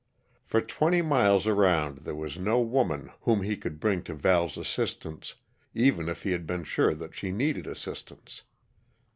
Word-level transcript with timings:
For 0.43 0.61
twenty 0.61 1.03
miles 1.03 1.45
around 1.45 1.99
there 1.99 2.15
was 2.15 2.35
no 2.35 2.59
woman 2.59 3.11
whom 3.21 3.43
he 3.43 3.55
could 3.55 3.79
bring 3.79 4.01
to 4.05 4.15
Val's 4.15 4.57
assistance, 4.57 5.35
even 5.75 6.09
if 6.09 6.23
he 6.23 6.31
had 6.31 6.47
been 6.47 6.63
sure 6.63 6.95
that 6.95 7.13
she 7.13 7.31
needed 7.31 7.67
assistance. 7.67 8.41